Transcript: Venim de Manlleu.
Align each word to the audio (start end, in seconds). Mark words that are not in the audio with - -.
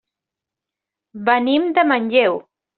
Venim 1.29 1.71
de 1.79 1.87
Manlleu. 1.93 2.45